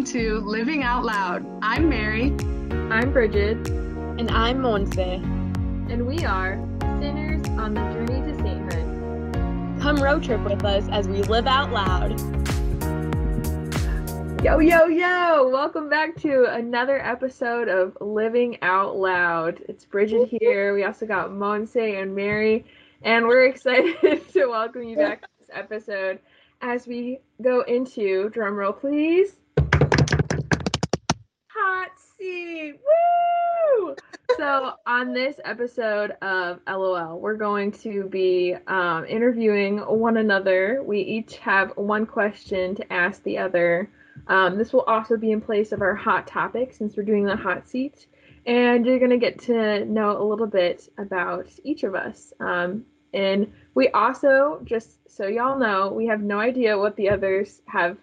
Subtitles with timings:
[0.00, 1.44] listening to Living Out Loud.
[1.60, 2.34] I'm Mary.
[2.90, 3.68] I'm Bridget.
[3.68, 5.22] And I'm Monse.
[5.90, 6.56] And we are
[7.00, 9.82] Sinners on the Journey to Sainthood.
[9.82, 12.18] Come road trip with us as we live out loud.
[14.42, 15.48] Yo, yo, yo!
[15.50, 19.60] Welcome back to another episode of Living Out Loud.
[19.68, 20.72] It's Bridget here.
[20.72, 22.64] We also got Monse and Mary.
[23.02, 26.20] And we're excited to welcome you back to this episode
[26.62, 29.36] as we go into, drumroll please,
[32.20, 33.96] Woo!
[34.36, 40.82] so on this episode of LOL, we're going to be um, interviewing one another.
[40.84, 43.90] We each have one question to ask the other.
[44.26, 47.36] Um, this will also be in place of our hot topic since we're doing the
[47.36, 48.06] hot seat.
[48.44, 52.34] And you're going to get to know a little bit about each of us.
[52.38, 52.84] Um,
[53.14, 57.96] and we also, just so y'all know, we have no idea what the others have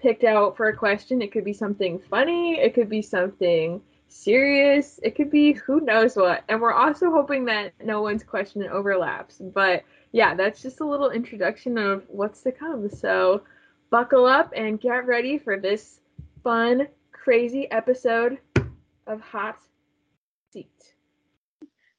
[0.00, 1.22] picked out for a question.
[1.22, 6.16] It could be something funny, it could be something serious, it could be who knows
[6.16, 6.42] what.
[6.48, 9.36] And we're also hoping that no one's question overlaps.
[9.38, 12.88] But yeah, that's just a little introduction of what's to come.
[12.90, 13.42] So
[13.90, 16.00] buckle up and get ready for this
[16.42, 18.38] fun, crazy episode
[19.06, 19.58] of Hot
[20.52, 20.68] Seat.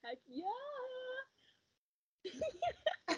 [0.03, 0.45] Heck yeah!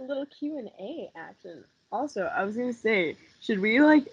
[0.00, 1.64] a little Q and A action.
[1.92, 4.06] Also, I was gonna say, should we like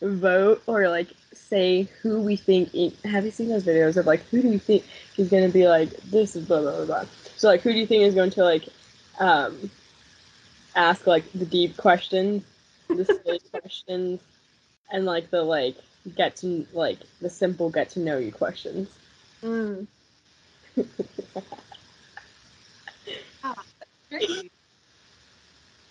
[0.00, 2.72] vote or like say who we think?
[3.04, 4.84] have you seen those videos of like who do you think
[5.16, 7.04] is gonna be like this is blah blah blah blah?
[7.36, 8.68] So like, who do you think is going to like
[9.18, 9.70] um
[10.76, 12.44] ask like the deep questions,
[12.88, 14.20] the silly questions,
[14.92, 15.76] and like the like
[16.14, 18.88] get to like the simple get to know you questions?
[19.42, 19.88] Mm.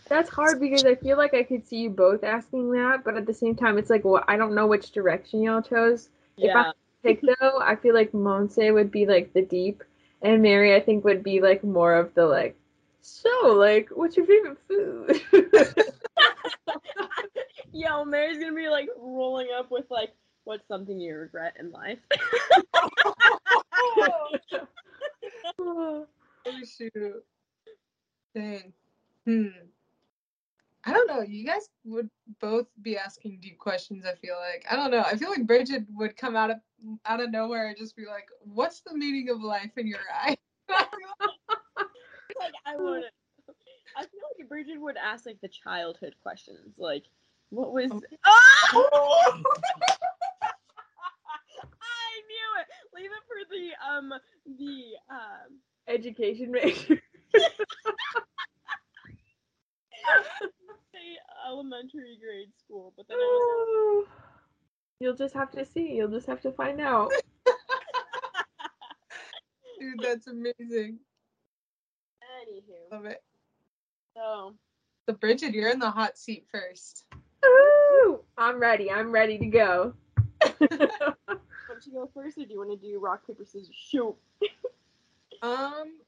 [0.07, 3.25] That's hard because I feel like I could see you both asking that, but at
[3.25, 6.09] the same time, it's like, well, I don't know which direction y'all chose.
[6.37, 6.49] Yeah.
[6.49, 6.71] If I
[7.03, 9.83] pick though, I feel like Monse would be like the deep,
[10.21, 12.55] and Mary I think would be like more of the like.
[13.01, 15.21] So, like, what's your favorite food?
[17.71, 21.99] Yo, Mary's gonna be like rolling up with like, what's something you regret in life?
[25.59, 25.91] oh
[26.65, 27.23] shoot.
[28.33, 28.73] Dang.
[29.25, 29.47] Hmm.
[31.05, 31.25] I don't know.
[31.27, 34.05] You guys would both be asking deep questions.
[34.05, 35.01] I feel like I don't know.
[35.05, 36.57] I feel like Bridget would come out of
[37.05, 40.37] out of nowhere and just be like, "What's the meaning of life in your eye?"
[40.69, 43.03] like I would.
[43.97, 47.03] I feel like Bridget would ask like the childhood questions, like,
[47.49, 47.91] "What was?"
[48.25, 48.73] Oh!
[51.81, 52.67] I knew it.
[52.95, 54.13] Leave it for the um
[54.57, 57.01] the um education major.
[61.05, 61.17] say
[61.47, 64.07] elementary grade school, but then I was
[64.99, 65.93] You'll just have to see.
[65.93, 67.11] You'll just have to find out.
[69.79, 70.99] Dude, that's amazing.
[72.23, 72.91] Anywho.
[72.91, 73.21] Love it.
[74.15, 74.53] So
[75.07, 77.05] So Bridget, you're in the hot seat first.
[77.43, 78.21] Woo!
[78.37, 78.89] I'm ready.
[78.89, 79.93] I'm ready to go.
[80.65, 84.15] want to go first or do you want to do rock, paper, scissors, shoot?
[85.41, 85.99] Um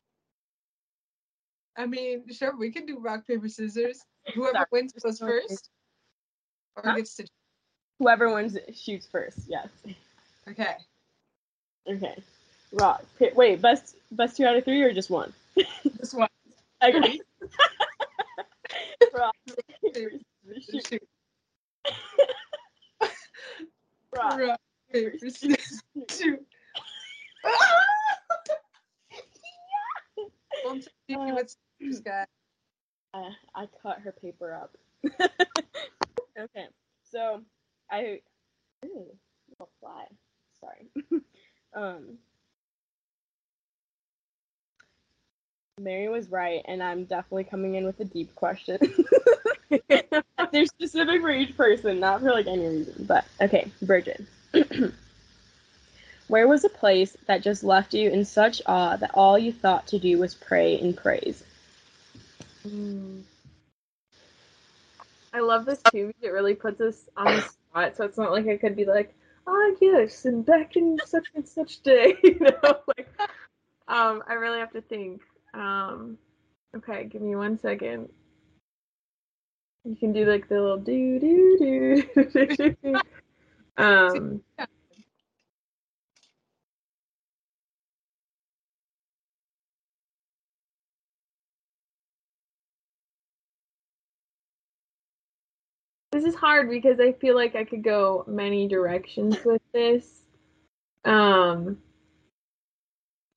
[1.78, 4.04] I mean, sure, we can do rock, paper, scissors.
[4.34, 4.66] Whoever Sorry.
[4.72, 5.70] wins goes first.
[6.76, 6.96] Or Huh?
[6.96, 7.28] gets to
[8.00, 9.68] Whoever wins shoots first, yes.
[10.48, 10.76] Okay.
[11.88, 12.16] Okay.
[12.74, 13.04] Rock.
[13.18, 15.34] Pa- wait, best best two out of three or just one?
[16.00, 16.28] Just one.
[16.84, 17.20] Okay.
[19.18, 19.36] Rock,
[19.94, 20.12] paper,
[20.46, 20.88] scissors, shoot.
[20.88, 21.04] Shoot.
[24.16, 24.40] Rock.
[24.40, 24.59] Rock,
[24.94, 26.46] paper, scissors, shoot.
[30.64, 32.26] Don't tell me what's this guy.
[33.14, 34.78] Uh, I cut her paper up.
[36.40, 36.68] okay,
[37.04, 37.42] so
[37.90, 38.20] I.
[38.86, 39.16] Ooh,
[39.50, 40.06] little fly.
[40.60, 41.22] Sorry.
[41.74, 42.18] um.
[45.80, 48.80] Mary was right, and I'm definitely coming in with a deep question.
[50.52, 53.06] They're specific for each person, not for like any reason.
[53.08, 54.26] But okay, Bridget.
[56.28, 59.85] Where was a place that just left you in such awe that all you thought
[59.88, 61.44] to do was pray and praise?
[62.67, 63.23] Mm.
[65.34, 67.96] I love this too because it really puts us on the spot.
[67.96, 69.14] So it's not like I could be like,
[69.46, 72.79] oh yes, and back in such and such day, you know.
[72.97, 73.08] Like,
[73.87, 75.22] um, I really have to think.
[75.53, 76.17] Um,
[76.75, 78.09] okay, give me one second.
[79.85, 82.99] You can do like the little do do do.
[83.78, 84.41] um,
[96.17, 100.23] this is hard because I feel like I could go many directions with this.
[101.05, 101.78] Um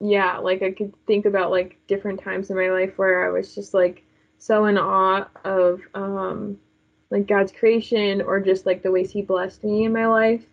[0.01, 3.55] yeah, like I could think about like different times in my life where I was
[3.55, 4.03] just like
[4.39, 6.59] so in awe of um
[7.11, 10.45] like God's creation or just like the ways he blessed me in my life.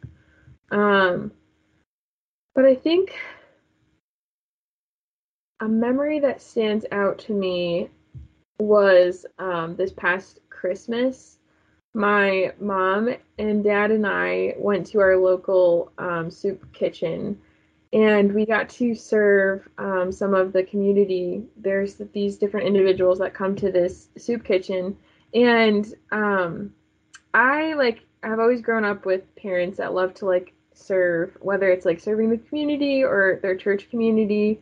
[0.69, 1.31] Um
[2.53, 3.15] but I think
[5.61, 7.89] a memory that stands out to me
[8.59, 11.36] was um, this past Christmas.
[11.97, 13.09] My mom
[13.39, 17.39] and dad and I went to our local um, soup kitchen
[17.91, 21.41] and we got to serve um, some of the community.
[21.57, 24.95] There's these different individuals that come to this soup kitchen,
[25.33, 26.71] and um,
[27.33, 31.85] I like I've always grown up with parents that love to like serve, whether it's
[31.85, 34.59] like serving the community or their church community.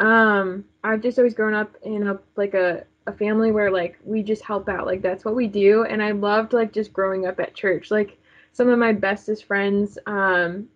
[0.00, 4.22] Um, I've just always grown up in a like a a family where like we
[4.22, 7.40] just help out, like that's what we do, and I loved like just growing up
[7.40, 7.90] at church.
[7.90, 8.18] Like
[8.52, 10.68] some of my bestest friends um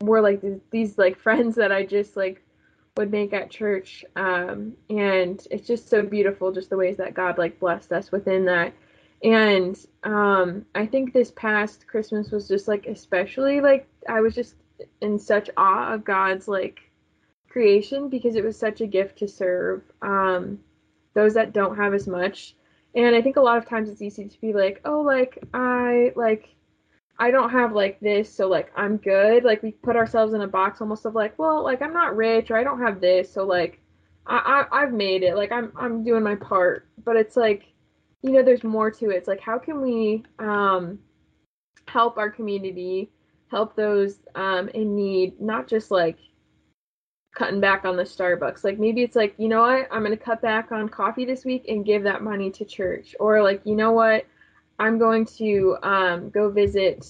[0.00, 2.42] were like these, these like friends that I just like
[2.96, 4.04] would make at church.
[4.16, 8.46] Um and it's just so beautiful just the ways that God like blessed us within
[8.46, 8.72] that.
[9.22, 14.56] And um I think this past Christmas was just like especially like I was just
[15.00, 16.80] in such awe of God's like
[17.48, 19.82] creation because it was such a gift to serve.
[20.02, 20.58] Um
[21.16, 22.54] those that don't have as much
[22.94, 26.12] and I think a lot of times it's easy to be like oh like I
[26.14, 26.56] like
[27.18, 29.44] I don't have like this, so like I'm good.
[29.44, 32.50] Like we put ourselves in a box almost of like, well, like I'm not rich
[32.50, 33.80] or I don't have this, so like
[34.26, 35.34] I, I I've made it.
[35.34, 36.88] Like I'm I'm doing my part.
[37.04, 37.72] But it's like,
[38.22, 39.16] you know, there's more to it.
[39.16, 40.98] It's like how can we um
[41.88, 43.10] help our community,
[43.50, 46.18] help those um in need, not just like
[47.36, 48.64] cutting back on the Starbucks.
[48.64, 51.66] Like maybe it's like, you know what, I'm gonna cut back on coffee this week
[51.68, 53.14] and give that money to church.
[53.20, 54.24] Or like, you know what,
[54.78, 57.06] I'm going to um, go visit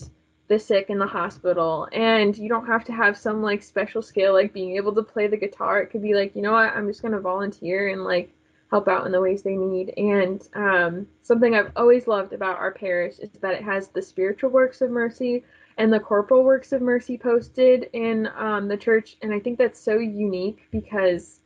[0.49, 1.89] the sick in the hospital.
[1.93, 5.29] And you don't have to have some like special skill, like being able to play
[5.29, 5.81] the guitar.
[5.81, 8.33] It could be like, you know what, I'm just to volunteer and like
[8.71, 9.95] help out in the ways they need.
[9.97, 14.51] And um, something I've always loved about our parish is that it has the spiritual
[14.51, 15.45] works of mercy
[15.79, 19.17] and the corporal works of mercy posted in um, the church.
[19.23, 21.41] And I think that's so unique because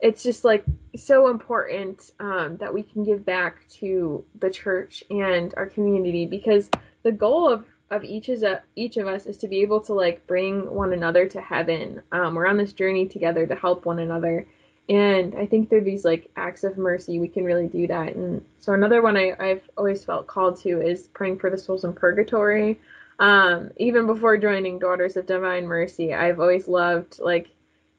[0.00, 0.64] it's just like
[0.96, 6.68] so important um, that we can give back to the church and our community because
[7.02, 9.92] the goal of of each is a, each of us is to be able to
[9.92, 12.02] like bring one another to heaven.
[12.12, 14.46] Um, we're on this journey together to help one another,
[14.88, 18.14] and I think through these like acts of mercy we can really do that.
[18.14, 21.84] And so another one I, I've always felt called to is praying for the souls
[21.84, 22.80] in purgatory.
[23.18, 27.48] Um, even before joining Daughters of Divine Mercy, I've always loved like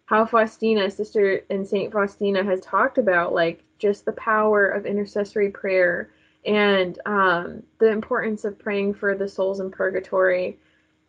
[0.06, 5.50] how Faustina, Sister and Saint Faustina, has talked about like just the power of intercessory
[5.50, 6.10] prayer
[6.46, 10.58] and um, the importance of praying for the souls in purgatory.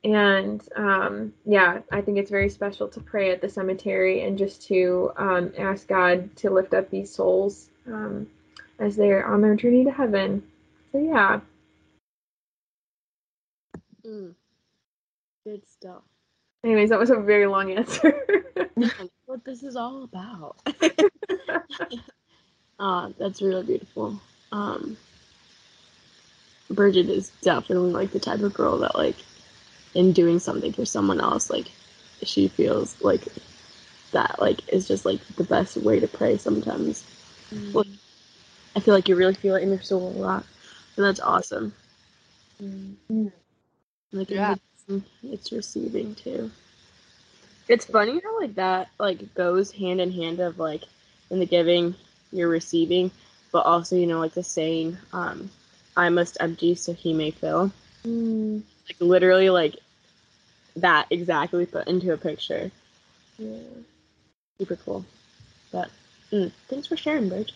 [0.05, 4.67] And um, yeah, I think it's very special to pray at the cemetery and just
[4.69, 8.29] to um, ask God to lift up these souls um,
[8.79, 10.43] as they're on their journey to heaven.
[10.93, 11.41] So yeah.
[14.07, 14.35] Mm.
[15.45, 16.03] Good stuff.
[16.65, 18.23] Anyways, that was a very long answer.
[19.27, 20.57] what this is all about.
[22.79, 24.21] uh, that's really beautiful.
[24.53, 24.97] Um,
[26.71, 29.17] Bridget is definitely like the type of girl that like
[29.95, 31.71] in doing something for someone else, like
[32.23, 33.23] she feels like
[34.13, 37.05] that like is just like the best way to pray sometimes.
[37.53, 37.99] Mm.
[38.75, 40.45] I feel like you really feel it in your soul a lot.
[40.97, 41.73] And that's awesome.
[42.63, 42.97] Mm.
[44.13, 44.55] Like yeah.
[45.23, 46.51] it's receiving too.
[47.69, 50.83] It's funny how like that like goes hand in hand of like
[51.31, 51.95] in the giving
[52.33, 53.11] you're receiving,
[53.53, 55.51] but also you know like the saying, um,
[55.97, 57.73] "I must empty so he may fill."
[58.05, 58.63] Mm.
[58.89, 59.77] Like literally like
[60.77, 62.71] that exactly put into a picture.
[63.39, 63.59] Yeah,
[64.59, 65.05] super cool.
[65.73, 65.91] But
[66.33, 67.53] mm, thanks for sharing, Bridge.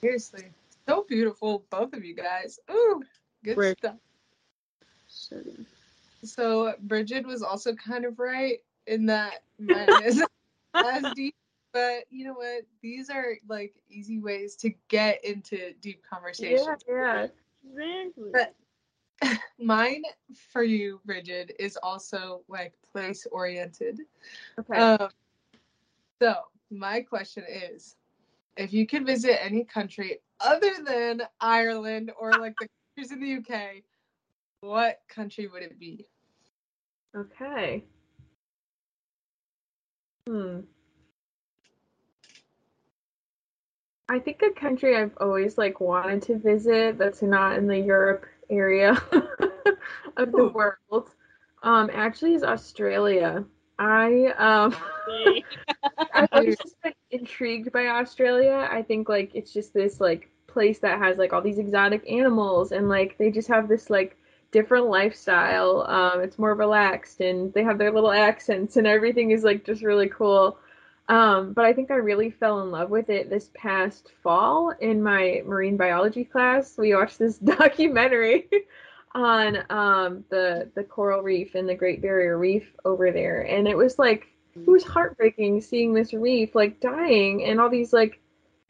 [0.00, 0.44] Seriously,
[0.86, 2.60] so beautiful, both of you guys.
[2.70, 3.02] Ooh,
[3.44, 3.96] good We're- stuff.
[5.28, 5.66] So good.
[6.24, 10.24] So Bridget was also kind of right in that mine is
[10.74, 11.34] as deep.
[11.72, 12.64] But you know what?
[12.82, 16.76] These are like easy ways to get into deep conversation.
[16.88, 17.26] Yeah, yeah.
[18.32, 18.54] But
[19.58, 20.02] mine
[20.50, 24.00] for you, Bridget, is also like place oriented.
[24.58, 24.78] Okay.
[24.78, 25.10] Um,
[26.20, 26.36] so
[26.70, 27.96] my question is,
[28.56, 33.34] if you could visit any country other than Ireland or like the countries in the
[33.36, 33.82] UK,
[34.60, 36.06] what country would it be?
[37.16, 37.84] Okay.
[40.26, 40.60] Hmm.
[44.08, 48.26] I think a country I've always like wanted to visit that's not in the Europe
[48.50, 48.92] area
[50.16, 50.54] of the Ooh.
[50.54, 51.10] world
[51.62, 53.44] um actually is Australia.
[53.78, 54.74] I um
[56.14, 58.68] I was just like intrigued by Australia.
[58.70, 62.72] I think like it's just this like place that has like all these exotic animals
[62.72, 64.16] and like they just have this like
[64.50, 65.84] different lifestyle.
[65.88, 69.82] Um, it's more relaxed and they have their little accents and everything is like just
[69.82, 70.58] really cool.
[71.08, 75.02] Um, but I think I really fell in love with it this past fall in
[75.02, 76.76] my marine biology class.
[76.76, 78.48] We watched this documentary
[79.14, 83.76] on um, the the coral reef and the Great Barrier Reef over there, and it
[83.76, 88.20] was like it was heartbreaking seeing this reef like dying and all these like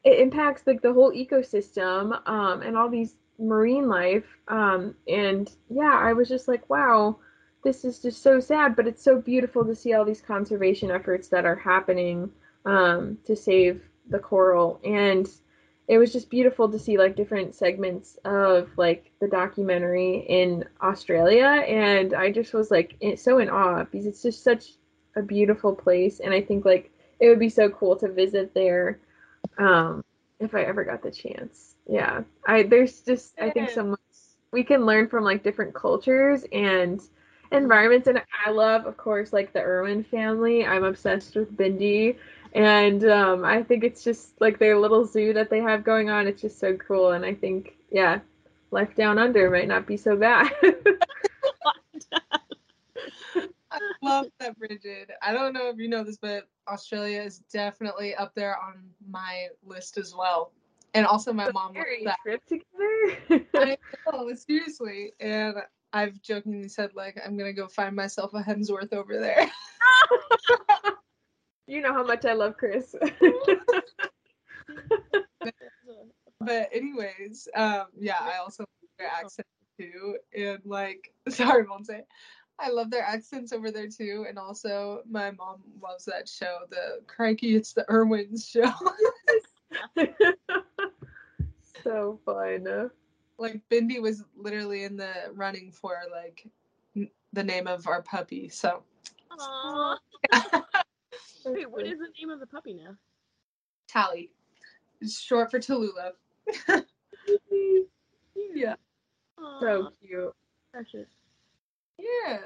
[0.04, 5.97] it impacts like the whole ecosystem um, and all these marine life um, and yeah
[5.97, 7.16] i was just like wow
[7.64, 11.28] this is just so sad but it's so beautiful to see all these conservation efforts
[11.28, 12.30] that are happening
[12.64, 14.80] um, to save the coral.
[14.85, 15.28] And
[15.87, 21.64] it was just beautiful to see like different segments of like the documentary in australia
[21.66, 24.73] and i just was like so in awe because it's just such
[25.16, 29.00] a beautiful place and i think like it would be so cool to visit there
[29.57, 30.04] um
[30.40, 32.23] if i ever got the chance yeah.
[32.47, 34.00] I there's just i think so much
[34.52, 37.00] we can learn from like different cultures and
[37.50, 38.07] environments.
[38.09, 40.64] And i love of course like the irwin family.
[40.66, 42.16] I'm obsessed with bindi.
[42.54, 46.26] And um i think it's just like their little zoo that they have going on.
[46.26, 47.12] It's just so cool.
[47.12, 48.21] And i think yeah
[48.71, 50.50] life down under might not be so bad.
[53.71, 55.11] I love that, Bridget.
[55.23, 59.49] I don't know if you know this, but Australia is definitely up there on my
[59.64, 60.52] list as well.
[60.95, 62.16] And also, my mom loves Scary that.
[62.25, 63.76] trip together I
[64.12, 65.12] know, seriously.
[65.21, 65.57] And
[65.92, 69.49] I've jokingly said, like, I'm going to go find myself a Hemsworth over there.
[71.66, 72.95] you know how much i love chris
[76.40, 79.47] But, anyways, um, yeah, I also love their accent
[79.78, 80.16] too.
[80.37, 82.02] And, like, sorry, won't say.
[82.61, 84.26] I love their accents over there too.
[84.28, 88.73] And also, my mom loves that show, the Crikey, it's the Irwins show.
[91.85, 92.90] So fun.
[93.38, 96.47] like Bindi was literally in the running for like
[96.97, 98.49] n- the name of our puppy.
[98.49, 98.82] So
[99.30, 99.97] Aww.
[101.44, 102.94] Wait, what is the name of the puppy now?
[103.87, 104.30] Tally,
[105.00, 106.12] it's short for Tallulah.
[108.54, 108.75] yeah,
[109.61, 110.35] so cute.
[110.73, 111.08] precious.
[111.99, 112.38] yeah,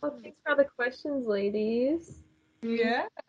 [0.00, 2.22] Well, thanks for all the questions, ladies.
[2.62, 3.06] yeah.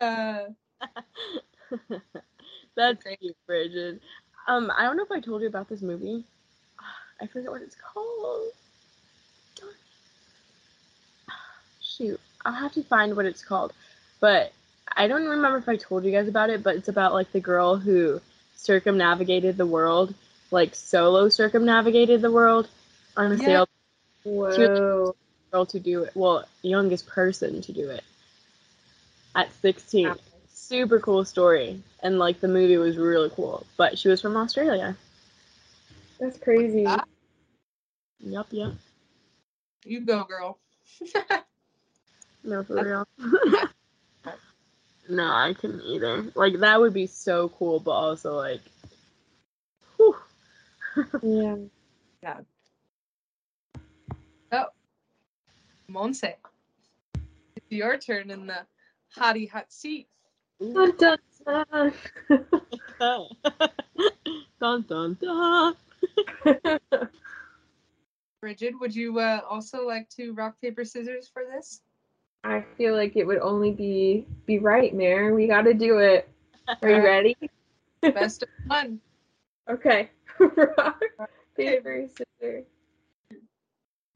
[2.76, 3.20] That's Great.
[3.20, 4.00] cute, Bridget.
[4.48, 6.24] Um, I don't know if I told you about this movie.
[7.20, 8.48] I forget what it's called.
[11.82, 13.72] Shoot, I'll have to find what it's called.
[14.20, 14.52] But
[14.96, 17.40] I don't remember if I told you guys about it, but it's about like the
[17.40, 18.20] girl who
[18.56, 20.14] circumnavigated the world,
[20.50, 22.68] like solo circumnavigated the world
[23.16, 23.46] on a Yeah.
[23.46, 23.68] sail
[24.24, 25.14] Whoa.
[25.52, 26.12] girl to do it.
[26.14, 28.04] Well, youngest person to do it
[29.34, 30.14] at 16.
[30.68, 31.82] Super cool story.
[32.02, 33.64] And like the movie was really cool.
[33.78, 34.94] But she was from Australia.
[36.20, 36.84] That's crazy.
[36.86, 37.04] Ah.
[38.20, 38.74] Yup, yup.
[39.86, 40.58] You go, girl.
[42.44, 43.06] No, for real.
[45.08, 46.24] no, I couldn't either.
[46.34, 48.60] Like that would be so cool, but also like
[49.96, 50.16] whew.
[51.22, 51.56] Yeah.
[52.22, 52.40] Yeah.
[54.52, 54.66] Oh,
[55.90, 56.34] Monse,
[57.56, 58.64] it's your turn in the
[59.14, 60.08] hottie hot seat.
[60.60, 61.92] Dun, dun, dun.
[64.60, 65.76] dun dun dun.
[68.40, 71.82] Bridget, would you uh, also like to rock paper scissors for this?
[72.44, 75.34] I feel like it would only be be right, Mare.
[75.34, 76.28] We got to do it.
[76.82, 77.36] Are you ready?
[78.02, 79.00] Best of one.
[79.68, 80.10] Okay.
[80.38, 81.02] Rock,
[81.56, 82.64] paper, scissors.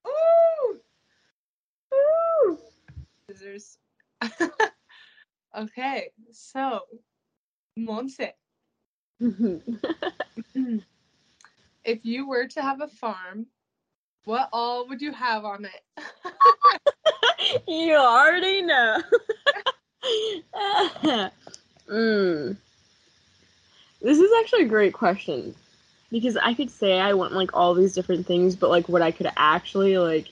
[0.06, 0.80] Ooh,
[1.90, 2.58] Woo!
[3.28, 3.78] scissors.
[5.56, 6.80] Okay, so
[7.78, 8.32] Monse,
[11.84, 13.46] if you were to have a farm,
[14.24, 15.82] what all would you have on it?
[17.68, 18.98] you already know.
[21.88, 22.56] mm.
[24.00, 25.54] This is actually a great question
[26.10, 29.12] because I could say I want like all these different things, but like what I
[29.12, 30.28] could actually like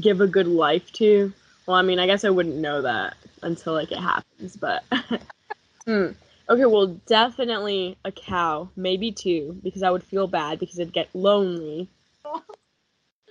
[0.00, 1.32] give a good life to.
[1.66, 4.84] Well, I mean, I guess I wouldn't know that until like it happens, but
[5.86, 6.08] Hmm.
[6.50, 11.08] Okay, well, definitely a cow, maybe two, because I would feel bad because I'd get
[11.14, 11.88] lonely.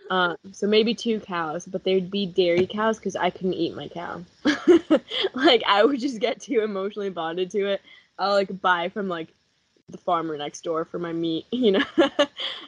[0.09, 3.89] Um, so maybe two cows, but they'd be dairy cows because I couldn't eat my
[3.89, 4.23] cow.
[5.33, 7.81] like I would just get too emotionally bonded to it.
[8.17, 9.27] I'll like buy from like
[9.89, 11.83] the farmer next door for my meat, you know.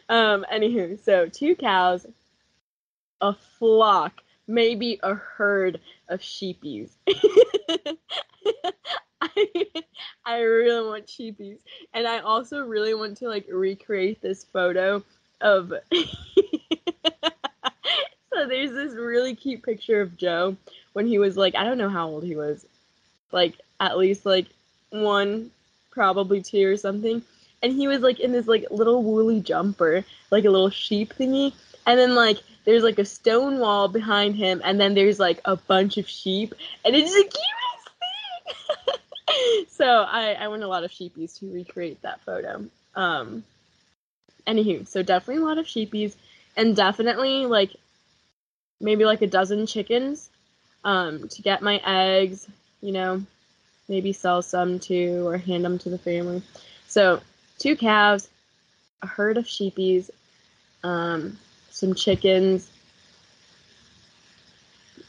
[0.10, 2.06] um, anywho, so two cows,
[3.22, 5.80] a flock, maybe a herd
[6.10, 6.90] of sheepies.
[9.22, 9.48] I,
[10.26, 11.60] I really want sheepies,
[11.94, 15.04] and I also really want to like recreate this photo
[15.40, 15.72] of.
[18.34, 20.58] so there's this really cute picture of Joe
[20.94, 22.66] when he was like I don't know how old he was,
[23.32, 24.48] like at least like
[24.90, 25.52] one,
[25.92, 27.22] probably two or something,
[27.62, 31.54] and he was like in this like little woolly jumper, like a little sheep thingy,
[31.90, 35.56] and then like there's like a stone wall behind him, and then there's like a
[35.56, 36.54] bunch of sheep,
[36.86, 39.66] and it's the cutest thing.
[39.70, 42.66] so I I want a lot of sheepies to recreate that photo.
[42.96, 43.44] Um.
[44.46, 46.16] Anywho, so definitely a lot of sheepies,
[46.56, 47.72] and definitely like
[48.80, 50.30] maybe like a dozen chickens,
[50.84, 52.48] um, to get my eggs.
[52.82, 53.24] You know,
[53.88, 56.44] maybe sell some too, or hand them to the family.
[56.88, 57.20] So
[57.58, 58.30] two calves,
[59.02, 60.12] a herd of sheepies,
[60.84, 61.38] um,
[61.80, 62.70] some chickens.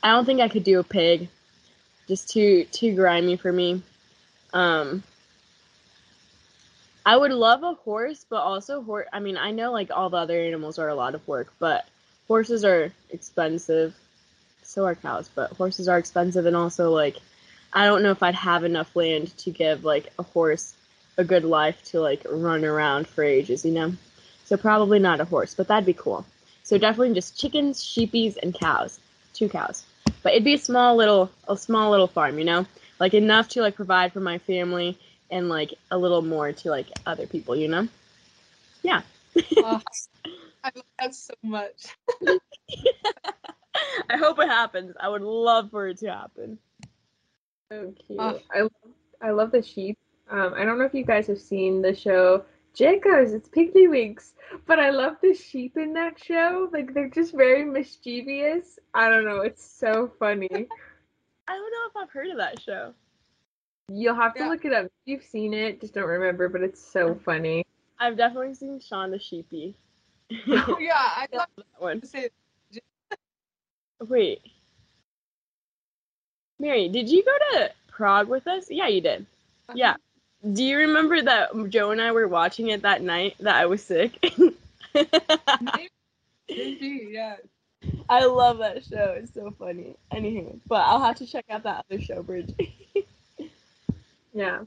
[0.03, 1.29] I don't think I could do a pig.
[2.09, 3.83] Just too too grimy for me.
[4.53, 5.03] Um,
[7.05, 9.07] I would love a horse, but also horse.
[9.13, 11.87] I mean, I know like all the other animals are a lot of work, but
[12.29, 13.95] horses are expensive.
[14.63, 17.17] So are cows, but horses are expensive, and also like
[17.73, 20.75] I don't know if I'd have enough land to give like a horse
[21.17, 23.93] a good life to like run around for ages, you know.
[24.45, 26.25] So probably not a horse, but that'd be cool.
[26.71, 29.01] So definitely just chickens, sheepies, and cows.
[29.35, 29.83] Two cows.
[30.23, 32.65] But it'd be a small little a small little farm, you know?
[33.01, 34.97] Like enough to like provide for my family
[35.33, 37.89] and like a little more to like other people, you know?
[38.85, 39.03] Yeah.
[39.57, 39.81] Oh,
[40.63, 41.87] I love that so much.
[44.09, 44.95] I hope it happens.
[45.01, 46.57] I would love for it to happen.
[47.73, 48.21] So cute.
[48.21, 48.41] Oh.
[48.55, 48.73] I love,
[49.21, 49.99] I love the sheep.
[50.31, 53.33] Um, I don't know if you guys have seen the show Jakers.
[53.33, 54.33] It's Piggley Winks.
[54.67, 56.69] but I love the sheep in that show.
[56.73, 58.79] Like they're just very mischievous.
[58.95, 59.41] I don't know.
[59.41, 60.49] It's so funny.
[61.49, 62.95] I don't know if I've heard of that show.
[63.89, 64.49] You'll have to Yeah.
[64.49, 64.87] look it up.
[65.05, 66.49] You've seen it, just don't remember.
[66.49, 67.65] But it's so funny.
[67.99, 69.75] I've definitely seen Shaun the Sheepy.
[70.49, 72.01] Oh, yeah, I love that one.
[72.01, 72.31] to say
[74.09, 74.41] Wait.
[76.61, 78.67] Mary, did you go to Prague with us?
[78.71, 79.27] Yeah, you did.
[79.75, 79.97] Yeah.
[80.53, 83.83] Do you remember that Joe and I were watching it that night that I was
[83.85, 84.19] sick?
[86.49, 87.37] Maybe, yeah.
[88.09, 89.15] I love that show.
[89.19, 89.97] It's so funny.
[90.13, 92.53] Anywho, but I'll have to check out that other show, Bridge.
[94.33, 94.61] Yeah.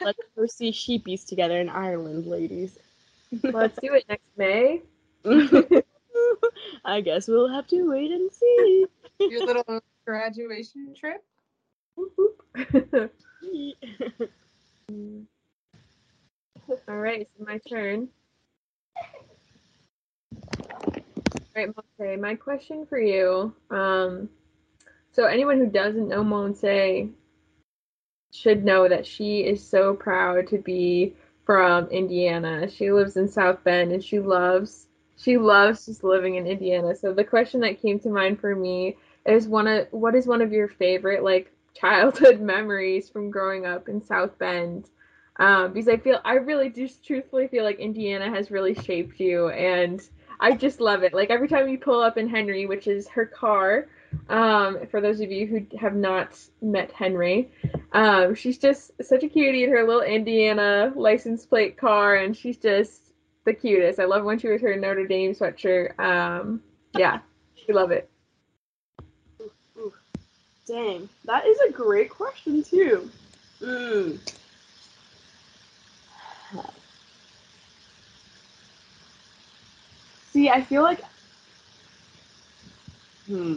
[0.00, 2.78] Let's go see sheepies together in Ireland, ladies.
[3.42, 4.80] Let's do it next May.
[6.84, 8.86] I guess we'll have to wait and see.
[9.20, 11.22] Your little graduation trip.
[16.88, 18.08] All right, so my turn.
[20.56, 23.54] All right, Monse, my question for you.
[23.70, 24.28] Um,
[25.12, 27.10] so anyone who doesn't know Monse
[28.32, 32.70] should know that she is so proud to be from Indiana.
[32.70, 36.94] She lives in South Bend and she loves she loves just living in Indiana.
[36.94, 38.96] So the question that came to mind for me
[39.26, 43.88] is one of what is one of your favorite like childhood memories from growing up
[43.88, 44.88] in South Bend?
[45.36, 49.50] Um, because I feel I really just truthfully feel like Indiana has really shaped you
[49.50, 50.00] and
[50.40, 51.14] I just love it.
[51.14, 53.88] Like every time you pull up in Henry, which is her car,
[54.28, 57.50] um, for those of you who have not met Henry,
[57.92, 62.56] um, she's just such a cutie in her little Indiana license plate car, and she's
[62.56, 63.12] just
[63.44, 63.98] the cutest.
[63.98, 65.98] I love when she wears her Notre Dame sweatshirt.
[65.98, 66.62] Um,
[66.96, 67.20] yeah,
[67.66, 68.10] we love it.
[70.68, 73.10] Dang, that is a great question too.
[73.62, 74.18] Mm.
[80.30, 81.00] See, I feel like,
[83.26, 83.56] hmm.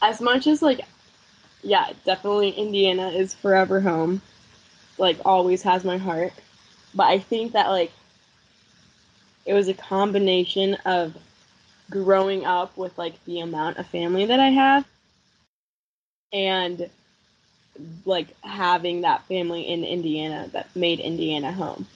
[0.00, 0.80] As much as like,
[1.62, 4.22] yeah, definitely Indiana is forever home.
[4.96, 6.32] Like always has my heart.
[6.94, 7.92] But I think that like
[9.44, 11.14] it was a combination of
[11.92, 14.84] growing up with like the amount of family that I have
[16.32, 16.88] and
[18.04, 21.86] like having that family in Indiana that made Indiana home.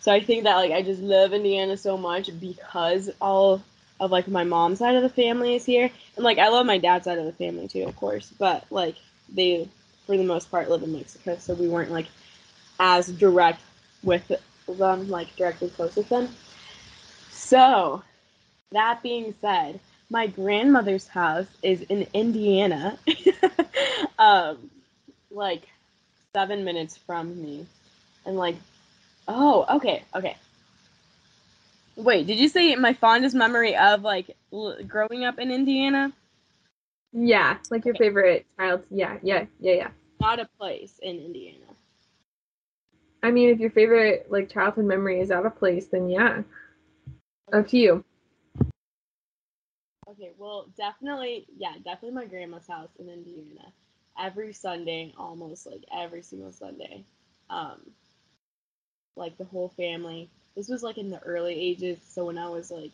[0.00, 3.62] So I think that like I just love Indiana so much because all
[3.98, 5.90] of like my mom's side of the family is here.
[6.16, 8.32] And like I love my dad's side of the family too, of course.
[8.38, 8.96] But like
[9.32, 9.68] they
[10.06, 12.06] for the most part live in Mexico, so we weren't like
[12.78, 13.60] as direct
[14.02, 14.32] with
[14.66, 16.28] them, like directly close with them.
[17.30, 18.02] So
[18.72, 19.80] that being said,
[20.10, 22.98] my grandmother's house is in Indiana.
[24.18, 24.70] um,
[25.30, 25.62] like
[26.34, 27.66] seven minutes from me,
[28.26, 28.56] and like,
[29.28, 30.36] oh, okay, okay.
[31.96, 36.12] Wait, did you say my fondest memory of like l- growing up in Indiana?
[37.12, 38.82] Yeah, like your favorite child.
[38.90, 39.88] Yeah, yeah, yeah, yeah.
[40.20, 41.56] Not a place in Indiana.
[43.22, 46.42] I mean, if your favorite like childhood memory is out of place, then yeah,
[47.52, 48.04] up to you.
[50.10, 53.72] Okay, well, definitely, yeah, definitely my grandma's house in Indiana.
[54.18, 57.04] Every Sunday, almost like every single Sunday,
[57.48, 57.80] um,
[59.16, 60.28] like the whole family.
[60.56, 62.92] This was like in the early ages, so when I was like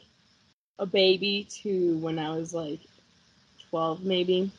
[0.78, 2.80] a baby to when I was like
[3.70, 4.50] 12, maybe.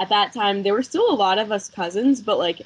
[0.00, 2.62] At that time, there were still a lot of us cousins, but like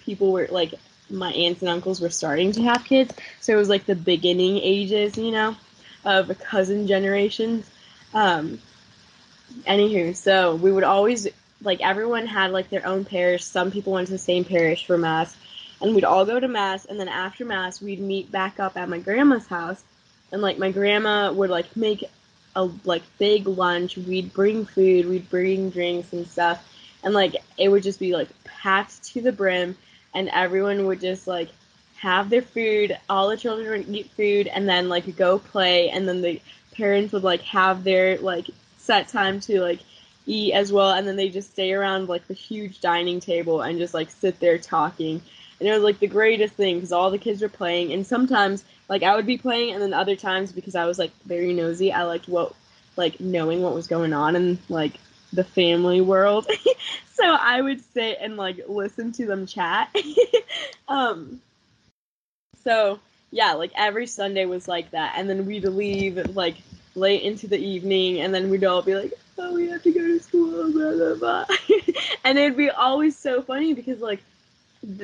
[0.00, 0.74] people were like
[1.10, 4.58] my aunts and uncles were starting to have kids, so it was like the beginning
[4.58, 5.56] ages, you know,
[6.04, 7.68] of a cousin generations.
[8.12, 8.60] Um,
[9.66, 11.28] anywho, so we would always
[11.62, 13.44] like everyone had like their own parish.
[13.44, 15.36] Some people went to the same parish for mass,
[15.80, 16.84] and we'd all go to mass.
[16.84, 19.82] And then after mass, we'd meet back up at my grandma's house,
[20.32, 22.04] and like my grandma would like make
[22.56, 23.96] a like big lunch.
[23.96, 26.66] We'd bring food, we'd bring drinks and stuff,
[27.02, 29.76] and like it would just be like packed to the brim,
[30.14, 31.48] and everyone would just like
[32.00, 32.96] have their food.
[33.08, 36.40] All the children would eat food, and then like go play, and then the
[36.72, 39.80] parents would like have their like set time to like
[40.26, 43.78] eat as well, and then they just stay around like the huge dining table and
[43.78, 45.20] just like sit there talking.
[45.60, 48.64] And it was like the greatest thing because all the kids were playing, and sometimes
[48.88, 51.92] like I would be playing, and then other times because I was like very nosy,
[51.92, 52.54] I liked what
[52.96, 54.94] like knowing what was going on in like
[55.32, 56.46] the family world.
[57.12, 59.94] so I would sit and like listen to them chat.
[60.88, 61.40] um,
[62.64, 62.98] so
[63.30, 66.56] yeah, like every Sunday was like that, and then we'd leave like
[66.94, 70.00] late into the evening, and then we'd all be like, "Oh, we have to go
[70.00, 71.56] to school," blah blah blah,
[72.24, 74.22] and it'd be always so funny because like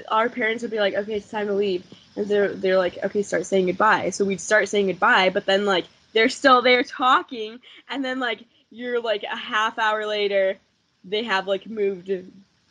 [0.09, 1.85] our parents would be like, "Okay, it's time to leave,"
[2.17, 5.67] and they're they're like, "Okay, start saying goodbye." So we'd start saying goodbye, but then
[5.67, 10.57] like they're still there talking, and then like you're like a half hour later,
[11.05, 12.11] they have like moved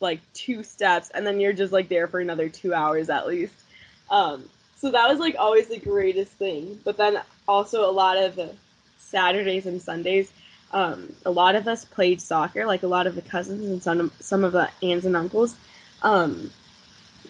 [0.00, 3.52] like two steps, and then you're just like there for another two hours at least.
[4.10, 4.48] Um,
[4.80, 6.80] so that was like always the greatest thing.
[6.84, 8.38] But then also a lot of
[8.98, 10.32] Saturdays and Sundays,
[10.72, 14.10] um, a lot of us played soccer, like a lot of the cousins and some
[14.20, 15.54] some of the aunts and uncles.
[16.02, 16.50] Um,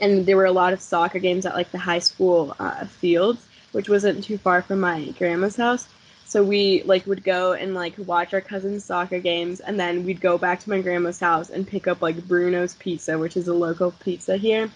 [0.01, 3.45] and there were a lot of soccer games at like the high school uh, fields,
[3.73, 5.89] which wasn't too far from my grandma's house.
[6.27, 10.21] So we like would go and like watch our cousins' soccer games, and then we'd
[10.21, 13.55] go back to my grandma's house and pick up like Bruno's Pizza, which is a
[13.55, 14.71] local pizza here,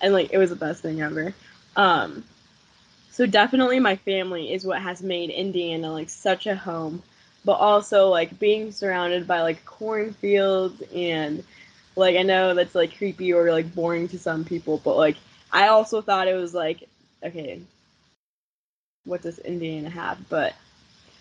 [0.00, 1.34] and like it was the best thing ever.
[1.76, 2.24] Um,
[3.10, 7.02] so definitely my family is what has made Indiana like such a home,
[7.44, 11.44] but also like being surrounded by like cornfields and
[11.96, 15.16] like I know that's like creepy or like boring to some people, but like
[15.52, 16.88] I also thought it was like
[17.22, 17.60] okay,
[19.04, 20.28] what does Indiana have?
[20.28, 20.54] But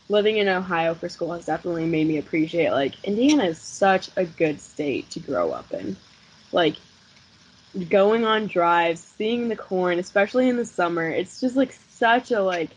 [0.09, 4.25] living in Ohio for school has definitely made me appreciate like Indiana is such a
[4.25, 5.95] good state to grow up in.
[6.51, 6.75] Like
[7.89, 12.41] going on drives, seeing the corn, especially in the summer, it's just like such a
[12.41, 12.71] like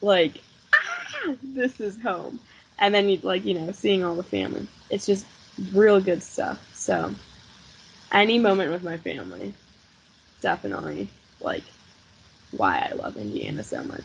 [0.00, 0.40] like
[0.74, 2.40] ah, this is home.
[2.78, 4.66] And then you like, you know, seeing all the family.
[4.90, 5.26] It's just
[5.72, 6.58] real good stuff.
[6.74, 7.14] So
[8.12, 9.54] any moment with my family,
[10.40, 11.08] definitely
[11.40, 11.64] like
[12.52, 14.04] why I love Indiana so much.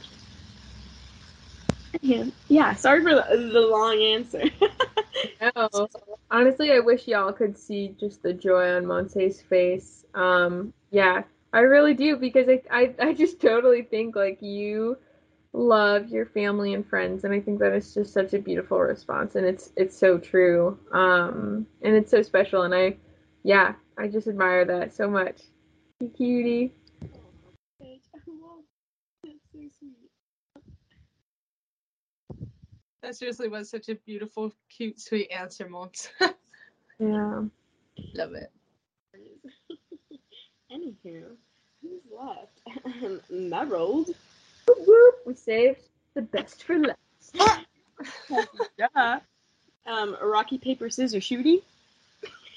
[2.02, 4.44] Yeah, yeah sorry for the, the long answer.
[5.42, 5.90] No,
[6.32, 10.06] honestly, I wish y'all could see just the joy on Monte's face.
[10.14, 14.98] Um, yeah, I really do because I, I, I just totally think like you
[15.54, 19.36] love your family and friends, and I think that is just such a beautiful response,
[19.36, 20.78] and it's it's so true.
[20.92, 22.98] Um, and it's so special, and I,
[23.44, 25.42] yeah, I just admire that so much.
[26.00, 26.74] You cutie.
[33.06, 36.12] That seriously was such a beautiful, cute, sweet answer, Mont.
[36.98, 37.42] Yeah.
[38.14, 38.52] Love it.
[40.74, 41.24] Anywho,
[41.82, 43.30] who's left?
[43.30, 44.06] Merrill.
[44.06, 45.16] Whoop, whoop.
[45.26, 45.82] We saved
[46.14, 47.68] the best for last.
[48.80, 49.20] yeah.
[49.86, 51.64] Um, rocky paper scissors shooty.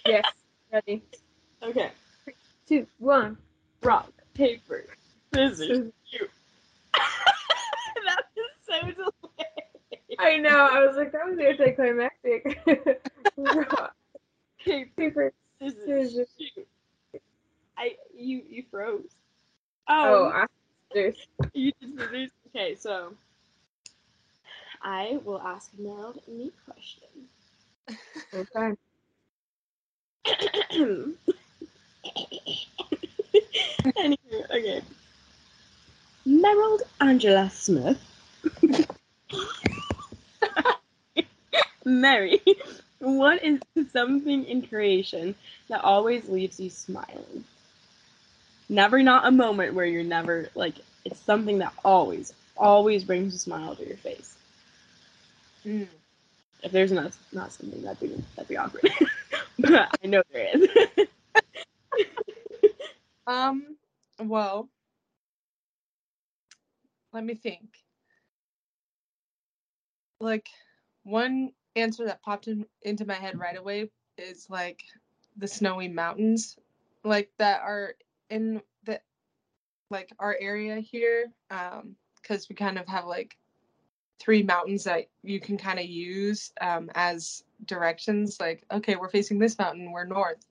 [0.07, 0.25] Yes.
[0.73, 1.03] Ready.
[1.65, 1.91] Okay.
[2.69, 3.37] Two, one.
[3.83, 4.85] Rock paper
[5.35, 5.93] scissors Scissors.
[6.09, 6.31] shoot.
[6.95, 9.18] that was so delayed.
[10.19, 10.69] I know.
[10.71, 12.59] I was like, that was anticlimactic.
[13.37, 13.95] Rock,
[14.65, 16.29] Paper paper, scissors scissors.
[16.39, 16.67] shoot.
[17.77, 19.15] I you you froze.
[19.89, 20.47] Oh, Oh, I,
[20.93, 21.17] there's
[21.55, 22.31] you did scissors.
[22.49, 23.15] Okay, so
[24.83, 27.29] I will ask Meryl me question.
[28.35, 28.75] okay.
[33.99, 34.83] Anywho, okay.
[36.27, 37.99] Merrill Angela Smith.
[41.89, 42.41] Mary,
[43.01, 43.61] what is
[43.93, 45.35] something in creation
[45.69, 47.45] that always leaves you smiling?
[48.69, 50.75] Never not a moment where you're never like
[51.05, 54.37] it's something that always, always brings a smile to your face.
[55.65, 55.89] Mm.
[56.63, 58.91] If there's not not something that'd be that'd be awkward.
[59.59, 60.69] but I know there is.
[63.29, 63.77] Um,
[64.19, 64.71] well,
[67.13, 67.69] let me think.
[70.21, 70.49] Like,
[71.05, 74.83] one answer that popped in, into my head right away is like
[75.37, 76.57] the snowy mountains,
[77.05, 77.95] like that are
[78.31, 79.01] in the
[79.91, 81.27] like our area here.
[81.51, 83.37] Um, because we kind of have like
[84.19, 88.39] three mountains that you can kind of use um as directions.
[88.41, 90.45] Like, okay, we're facing this mountain, we're north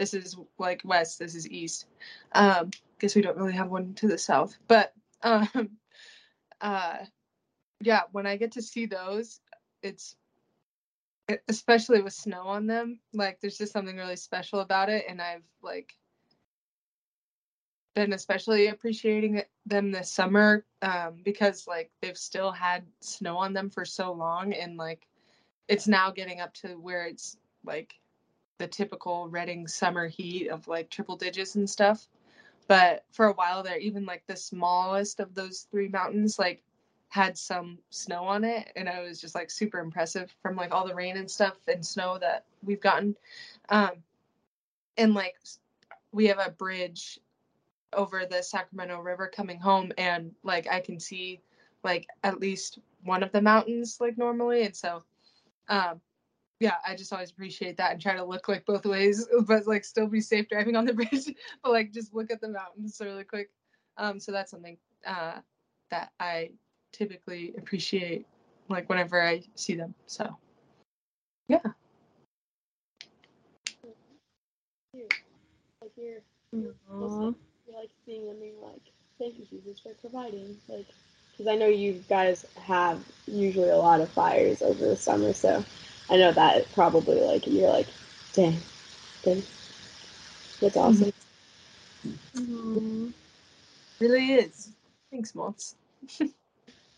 [0.00, 1.86] this is like west this is east
[2.32, 5.70] um guess we don't really have one to the south but um
[6.62, 6.96] uh
[7.82, 9.40] yeah when i get to see those
[9.82, 10.16] it's
[11.48, 15.44] especially with snow on them like there's just something really special about it and i've
[15.62, 15.94] like
[17.94, 23.68] been especially appreciating them this summer um because like they've still had snow on them
[23.68, 25.06] for so long and like
[25.68, 27.94] it's now getting up to where it's like
[28.60, 32.06] the typical Redding summer heat of like triple digits and stuff.
[32.68, 36.62] But for a while there, even like the smallest of those three mountains, like
[37.10, 40.86] had some snow on it, and I was just like super impressive from like all
[40.86, 43.16] the rain and stuff and snow that we've gotten.
[43.68, 43.90] Um,
[44.96, 45.34] and like
[46.12, 47.18] we have a bridge
[47.92, 51.40] over the Sacramento River coming home, and like I can see
[51.82, 55.02] like at least one of the mountains like normally, and so
[55.68, 56.00] um
[56.60, 59.84] yeah, I just always appreciate that and try to look like both ways, but like
[59.84, 63.24] still be safe driving on the bridge, but like just look at the mountains really
[63.24, 63.50] quick.
[63.96, 65.38] Um, so that's something uh,
[65.90, 66.50] that I
[66.92, 68.26] typically appreciate,
[68.68, 69.94] like whenever I see them.
[70.06, 70.36] So
[71.48, 71.60] yeah,
[75.82, 76.20] like you're
[76.52, 76.74] you
[77.74, 78.82] like seeing them you're like,
[79.18, 80.56] thank you, Jesus, for providing.
[80.68, 80.86] Like,
[81.30, 85.64] because I know you guys have usually a lot of fires over the summer, so
[86.08, 87.86] I know that probably like you're like,
[88.34, 88.56] dang,
[89.22, 89.42] dang,
[90.60, 90.78] That's mm-hmm.
[90.78, 91.12] awesome.
[92.36, 93.12] Aw.
[94.00, 94.70] really is.
[95.10, 95.74] Thanks, Maltz.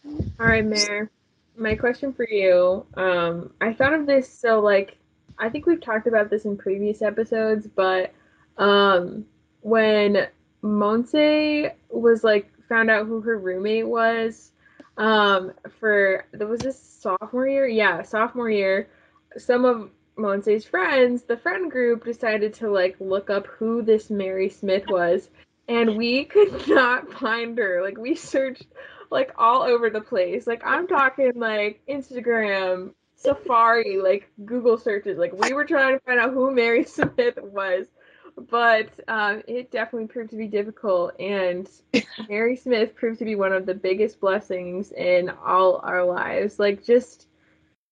[0.04, 1.10] All right, Mayor.
[1.56, 2.86] My question for you.
[2.94, 4.96] Um, I thought of this so like
[5.38, 8.12] I think we've talked about this in previous episodes, but
[8.56, 9.26] um,
[9.60, 10.28] when
[10.62, 14.52] Monse was like found out who her roommate was,
[14.96, 18.88] um, for there was this sophomore year, yeah, sophomore year.
[19.36, 24.48] Some of Monse's friends, the friend group, decided to like look up who this Mary
[24.48, 25.28] Smith was,
[25.68, 27.82] and we could not find her.
[27.82, 28.66] Like we searched
[29.12, 30.46] like all over the place.
[30.46, 35.18] Like I'm talking like Instagram, Safari, like Google searches.
[35.18, 37.87] Like we were trying to find out who Mary Smith was,
[38.51, 41.18] but um, it definitely proved to be difficult.
[41.20, 41.68] And
[42.29, 46.59] Mary Smith proved to be one of the biggest blessings in all our lives.
[46.59, 47.29] Like just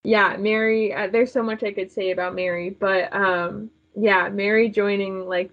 [0.02, 0.94] yeah, Mary.
[0.94, 5.50] Uh, there's so much I could say about Mary, but um, yeah, Mary joining like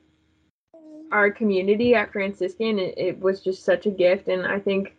[1.11, 4.96] our community at Franciscan, it, it was just such a gift, and I think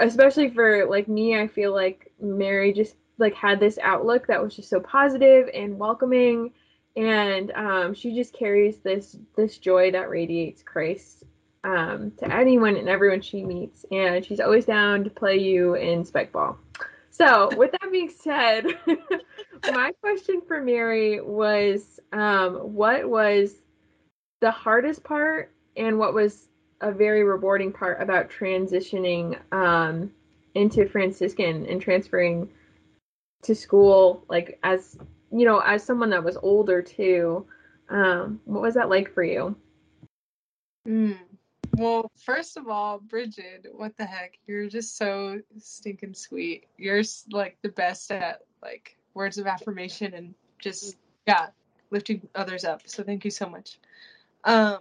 [0.00, 4.54] especially for like me, I feel like Mary just like had this outlook that was
[4.54, 6.52] just so positive and welcoming,
[6.96, 11.24] and um, she just carries this this joy that radiates Christ
[11.64, 16.04] um, to anyone and everyone she meets, and she's always down to play you in
[16.04, 16.56] Spikeball.
[17.10, 18.64] So, with that being said,
[19.72, 23.54] my question for Mary was, um, what was
[24.40, 26.48] the hardest part, and what was
[26.80, 30.12] a very rewarding part about transitioning um,
[30.54, 32.48] into Franciscan and transferring
[33.42, 34.96] to school, like as
[35.30, 37.46] you know, as someone that was older too.
[37.90, 39.56] Um, what was that like for you?
[40.86, 41.18] Mm.
[41.76, 44.38] Well, first of all, Bridget, what the heck?
[44.46, 46.66] You're just so stinking sweet.
[46.76, 51.48] You're like the best at like words of affirmation and just yeah,
[51.90, 52.82] lifting others up.
[52.86, 53.78] So thank you so much.
[54.44, 54.80] Um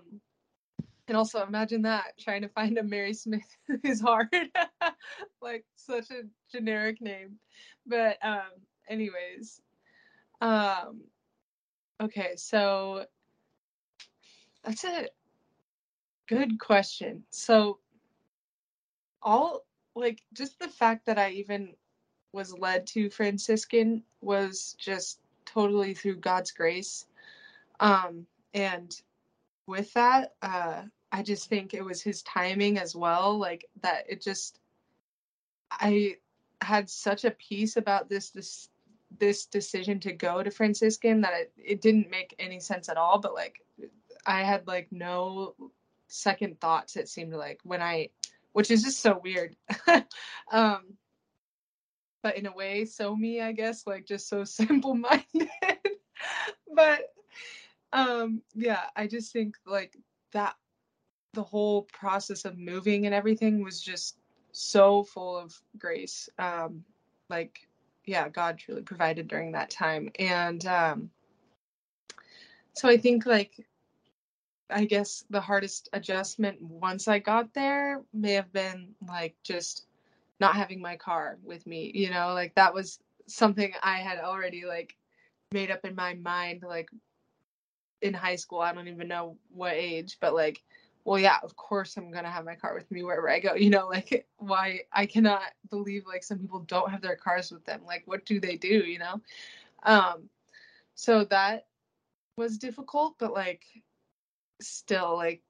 [1.08, 4.28] and also imagine that trying to find a Mary Smith is hard.
[5.42, 7.38] like such a generic name.
[7.86, 8.52] But um
[8.90, 9.62] anyways,
[10.42, 11.02] um
[12.02, 13.06] okay, so
[14.64, 15.08] that's a
[16.28, 17.24] good question.
[17.30, 17.80] So
[19.22, 19.66] all
[19.96, 21.74] like just the fact that I even
[22.34, 27.06] was led to Franciscan was just totally through God's grace.
[27.80, 28.94] Um and
[29.68, 30.84] with that, uh,
[31.18, 33.40] I just think it was his timing as well.
[33.40, 34.60] Like that, it just,
[35.72, 36.18] I
[36.62, 38.70] had such a peace about this this
[39.20, 43.18] this decision to go to Franciscan that it, it didn't make any sense at all.
[43.18, 43.62] But like,
[44.28, 45.56] I had like no
[46.08, 46.96] second thoughts.
[46.96, 48.10] It seemed like when I,
[48.52, 49.56] which is just so weird.
[50.52, 50.82] um,
[52.22, 55.50] but in a way, so me, I guess, like just so simple minded.
[56.76, 57.12] but
[57.92, 59.98] um, yeah, I just think like
[60.34, 60.56] that
[61.38, 64.18] the whole process of moving and everything was just
[64.54, 66.28] so full of grace.
[66.40, 66.84] Um,
[67.30, 67.68] like,
[68.06, 70.10] yeah, God truly provided during that time.
[70.18, 71.12] And um,
[72.74, 73.68] so I think, like,
[74.72, 79.86] I guess the hardest adjustment once I got there may have been like just
[80.40, 84.66] not having my car with me, you know, like that was something I had already
[84.66, 84.98] like
[85.52, 86.90] made up in my mind, like
[88.02, 88.60] in high school.
[88.60, 90.64] I don't even know what age, but like
[91.08, 93.70] well yeah of course i'm gonna have my car with me wherever i go you
[93.70, 97.80] know like why i cannot believe like some people don't have their cars with them
[97.88, 99.22] like what do they do you know?
[99.84, 100.30] Um
[100.96, 101.68] so that
[102.36, 103.64] was difficult but like
[104.62, 105.42] still like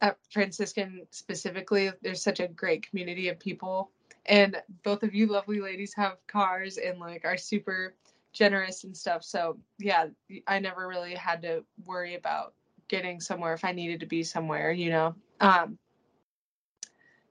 [0.00, 3.90] at franciscan specifically there's such a great community of people
[4.26, 7.94] and both of you lovely ladies have cars and like are super
[8.32, 10.06] generous and stuff so yeah
[10.46, 12.54] i never really had to worry about
[12.94, 15.14] getting somewhere if I needed to be somewhere, you know.
[15.40, 15.78] Um,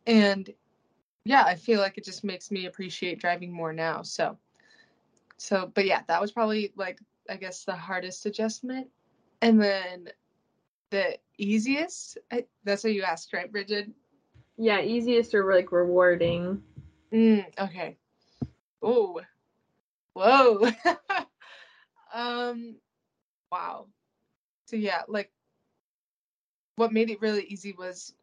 [0.05, 0.49] and
[1.25, 4.01] yeah, I feel like it just makes me appreciate driving more now.
[4.01, 4.37] So,
[5.37, 6.99] so, but yeah, that was probably like
[7.29, 8.87] I guess the hardest adjustment,
[9.41, 10.09] and then
[10.89, 12.17] the easiest.
[12.31, 13.89] I, that's what you asked, right, Bridget?
[14.57, 16.61] Yeah, easiest or like rewarding.
[17.13, 17.97] Mm, okay.
[18.81, 19.21] Oh,
[20.13, 20.69] whoa.
[22.13, 22.75] um,
[23.51, 23.87] wow.
[24.65, 25.31] So yeah, like
[26.75, 28.13] what made it really easy was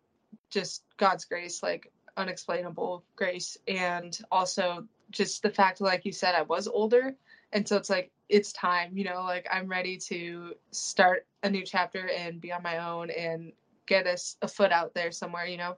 [0.51, 6.43] just God's grace, like unexplainable grace, and also just the fact, like you said, I
[6.43, 7.15] was older,
[7.53, 11.65] and so it's like it's time, you know, like I'm ready to start a new
[11.65, 13.53] chapter and be on my own and
[13.87, 15.77] get a, a foot out there somewhere, you know.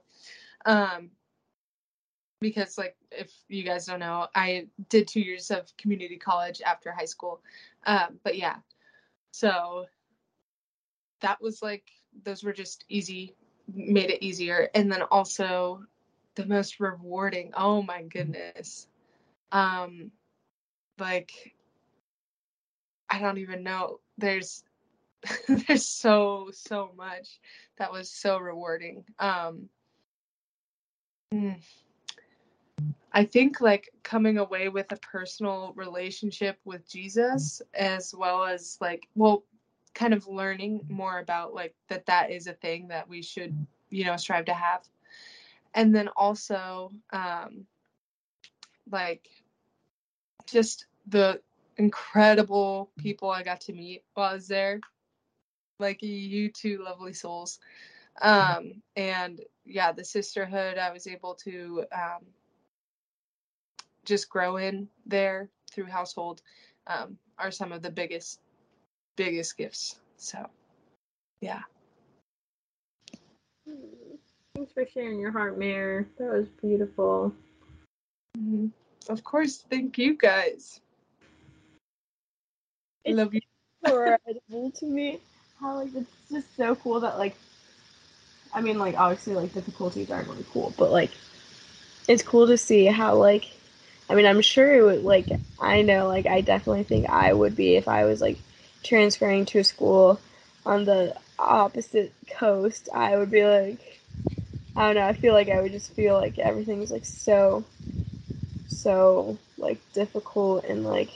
[0.65, 1.09] Um,
[2.39, 6.91] because like if you guys don't know, I did two years of community college after
[6.91, 7.41] high school,
[7.85, 8.57] um, but yeah,
[9.31, 9.85] so
[11.21, 11.89] that was like
[12.23, 13.35] those were just easy
[13.73, 14.69] made it easier.
[14.75, 15.83] And then also
[16.35, 18.87] the most rewarding oh my goodness.
[19.51, 20.11] Um
[20.99, 21.53] like
[23.09, 23.99] i don't even know.
[24.17, 24.63] There's
[25.47, 27.39] there's so so much
[27.77, 29.05] that was so rewarding.
[29.19, 29.69] Um
[33.13, 39.07] i think like coming away with a personal relationship with jesus as well as like
[39.15, 39.43] well
[39.93, 44.05] kind of learning more about like that that is a thing that we should you
[44.05, 44.87] know strive to have.
[45.73, 47.65] And then also um
[48.89, 49.27] like
[50.45, 51.41] just the
[51.77, 54.79] incredible people i got to meet while i was there.
[55.79, 57.59] Like you two lovely souls.
[58.21, 62.25] Um and yeah the sisterhood i was able to um
[64.05, 66.41] just grow in there through household
[66.87, 68.39] um are some of the biggest
[69.15, 69.99] biggest gifts.
[70.17, 70.45] So,
[71.41, 71.61] yeah.
[74.55, 76.05] Thanks for sharing your heart, Mary.
[76.17, 77.33] That was beautiful.
[78.37, 78.67] Mm-hmm.
[79.11, 80.79] Of course, thank you guys.
[83.03, 83.41] It's Love you.
[83.85, 85.19] incredible to me
[85.59, 87.35] how like it's just so cool that like
[88.53, 91.11] I mean like obviously like difficulties aren't really cool, but like
[92.07, 93.49] it's cool to see how like
[94.09, 95.27] I mean I'm sure it would like
[95.59, 98.37] I know like I definitely think I would be if I was like
[98.83, 100.19] transferring to a school
[100.65, 103.99] on the opposite coast, I would be like,
[104.75, 105.07] I don't know.
[105.07, 107.63] I feel like I would just feel like everything's like so,
[108.67, 111.09] so like difficult and like,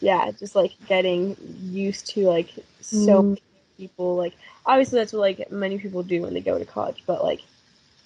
[0.00, 2.50] yeah, just like getting used to like
[2.80, 3.38] so mm.
[3.76, 4.16] people.
[4.16, 4.34] Like
[4.66, 7.40] obviously that's what like many people do when they go to college, but like,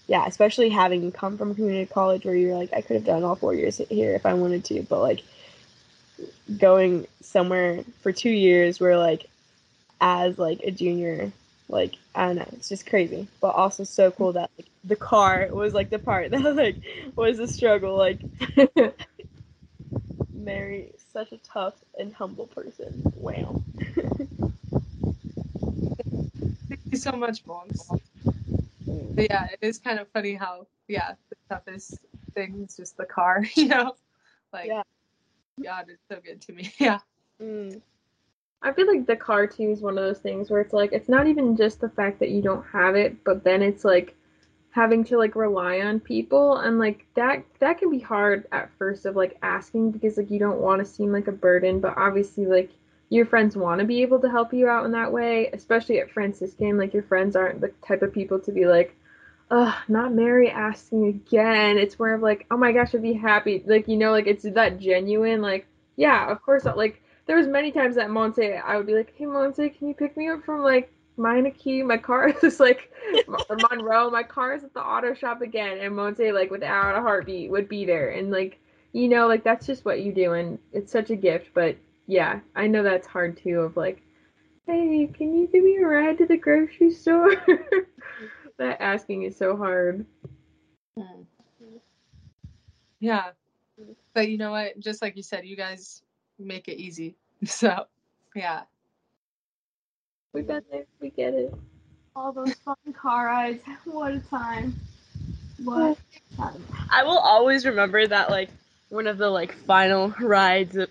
[0.07, 3.37] yeah, especially having come from community college where you're like, I could have done all
[3.37, 5.23] four years here if I wanted to, but like
[6.59, 9.29] going somewhere for two years where like
[10.01, 11.33] as like a junior
[11.69, 13.27] like I don't know, it's just crazy.
[13.41, 16.77] But also so cool that like the car was like the part that like
[17.17, 17.97] was a struggle.
[17.97, 18.21] Like
[20.33, 23.13] Mary, such a tough and humble person.
[23.17, 23.63] Wow.
[26.69, 27.89] Thank you so much, Bones.
[28.89, 29.17] Mm.
[29.17, 31.99] But yeah, it is kind of funny how yeah, the toughest
[32.35, 33.95] thing is just the car, you know?
[34.53, 34.83] Like yeah.
[35.63, 36.73] God is so good to me.
[36.79, 36.99] Yeah.
[37.41, 37.81] Mm.
[38.63, 41.09] I feel like the car too is one of those things where it's like it's
[41.09, 44.15] not even just the fact that you don't have it, but then it's like
[44.71, 49.07] having to like rely on people and like that that can be hard at first
[49.07, 52.47] of like asking because like you don't want to seem like a burden, but obviously
[52.47, 52.71] like
[53.11, 56.11] your friends want to be able to help you out in that way, especially at
[56.11, 56.79] Franciscan.
[56.79, 58.97] Like your friends aren't the type of people to be like,
[59.51, 61.79] ugh, not Mary asking again.
[61.79, 63.63] It's more of like, oh my gosh, I'd be happy.
[63.67, 65.67] Like, you know, like it's that genuine, like,
[65.97, 66.67] yeah, of course.
[66.67, 69.89] Uh, like, there was many times that Monte, I would be like, hey, Monte, can
[69.89, 71.85] you pick me up from like Meineke?
[71.85, 72.93] My car is like
[73.71, 74.11] Monroe.
[74.11, 75.79] My car is at the auto shop again.
[75.79, 78.11] And Monte, like, without a heartbeat, would be there.
[78.11, 78.59] And like,
[78.93, 80.33] you know, like that's just what you do.
[80.33, 81.49] And it's such a gift.
[81.55, 81.77] But
[82.07, 84.03] yeah, I know that's hard too of like,
[84.67, 87.35] hey, can you give me a ride to the grocery store?
[88.59, 90.07] that asking is so hard.
[93.01, 93.31] Yeah.
[94.15, 94.79] But you know what?
[94.79, 96.03] Just like you said, you guys
[96.39, 97.17] make it easy.
[97.47, 97.85] So,
[98.35, 98.63] yeah.
[100.33, 100.85] We got there.
[100.99, 101.55] We get it.
[102.17, 103.63] All those fun car rides.
[103.85, 104.75] What a time.
[105.63, 105.99] What
[106.33, 106.65] a time.
[106.91, 108.49] I will always remember that like
[108.89, 110.91] one of the like final rides of,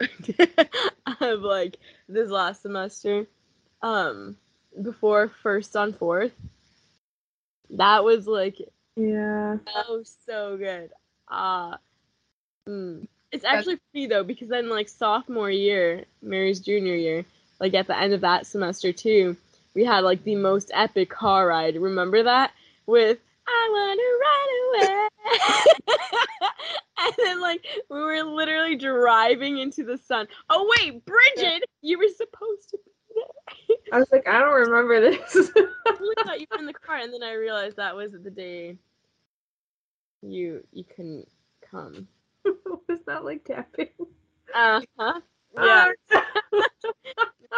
[1.22, 3.26] of like this last semester.
[3.82, 4.38] Um
[4.80, 6.34] before first on fourth.
[7.74, 8.58] That was like
[8.96, 9.58] Yeah.
[9.76, 10.92] oh so good.
[11.28, 11.78] Uh
[12.68, 13.08] mm.
[13.32, 17.26] It's actually funny though because then like sophomore year, Mary's junior year,
[17.60, 19.36] like at the end of that semester too,
[19.74, 21.76] we had like the most epic car ride.
[21.76, 22.52] Remember that
[22.86, 23.18] with
[23.48, 25.10] I wanna run away.
[27.00, 30.28] and then like we were literally driving into the sun.
[30.50, 32.92] Oh wait, Bridget, you were supposed to be.
[33.92, 35.52] I was like, I don't remember this.
[35.56, 38.32] I really thought you were in the car, and then I realized that was the
[38.32, 38.78] day
[40.22, 41.28] you you couldn't
[41.70, 42.08] come.
[42.46, 43.90] was that like tapping?
[44.54, 45.22] Uh huh.
[45.56, 45.92] Yeah.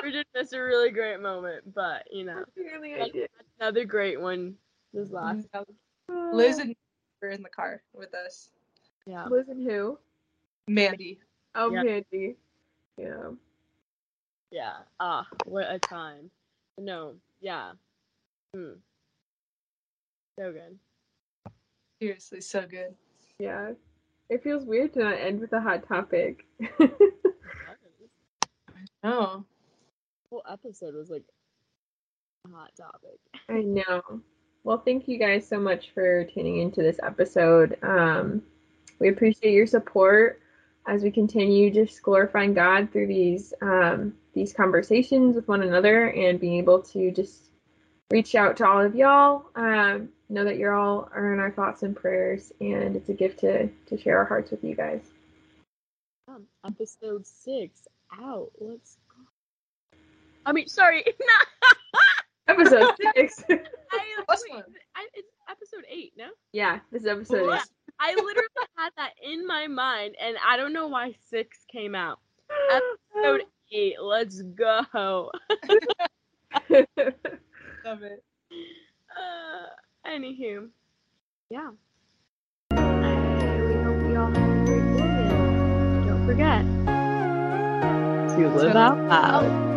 [0.01, 3.27] Bridget missed a really great moment, but you know, Apparently
[3.59, 4.55] another great one
[4.93, 5.47] this last.
[6.33, 6.75] Liz and
[7.21, 8.49] were in the car with us.
[9.05, 9.25] Yeah.
[9.25, 9.97] Liz and who?
[10.67, 11.19] Mandy.
[11.53, 11.83] Oh, Yeah.
[11.83, 12.35] Mandy.
[12.97, 13.31] Yeah.
[14.55, 14.77] Yeah.
[15.01, 16.31] Ah, what a time.
[16.77, 17.15] No.
[17.41, 17.73] Yeah.
[18.55, 18.75] Hmm.
[20.39, 20.79] So good.
[22.01, 22.95] Seriously, so good.
[23.37, 23.71] Yeah.
[24.29, 26.45] It feels weird to not end with a hot topic.
[29.07, 29.43] Oh.
[30.31, 31.21] whole episode was like
[32.47, 33.19] a hot topic.
[33.49, 34.01] I know.
[34.63, 37.77] Well, thank you guys so much for tuning into this episode.
[37.83, 38.41] Um,
[38.97, 40.41] we appreciate your support
[40.87, 46.39] as we continue just glorifying God through these um, these conversations with one another and
[46.39, 47.49] being able to just
[48.11, 49.45] reach out to all of y'all.
[49.55, 53.39] Um, know that you're all are in our thoughts and prayers, and it's a gift
[53.39, 55.01] to to share our hearts with you guys.
[56.27, 57.87] Um, episode six
[58.19, 58.51] out.
[58.59, 59.97] Let's go.
[60.45, 61.03] I mean, sorry.
[62.47, 63.43] Episode six.
[63.49, 63.57] I,
[64.51, 64.63] wait.
[64.95, 66.27] I, it's episode eight, no?
[66.53, 67.67] yeah, this is episode What?
[67.99, 72.19] I literally had that in my mind, and I don't know why six came out.
[72.71, 75.31] Episode eight, let's go.
[76.69, 76.87] eight.
[77.85, 78.23] Love it.
[79.11, 79.69] Uh,
[80.07, 80.69] anywho,
[81.49, 81.69] yeah.
[82.71, 86.07] we hope you all have a great day.
[86.07, 86.65] Don't forget.
[88.37, 89.74] To live out loud.